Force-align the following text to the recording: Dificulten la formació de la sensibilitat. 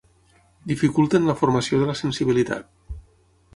Dificulten 0.71 1.29
la 1.29 1.35
formació 1.43 1.83
de 1.83 1.91
la 1.91 1.97
sensibilitat. 2.01 2.75